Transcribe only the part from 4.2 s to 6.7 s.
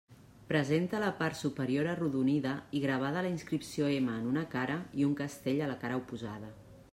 en una cara, i un castell a la cara oposada.